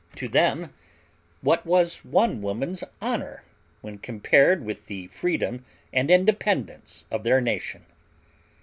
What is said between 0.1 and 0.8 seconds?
To them,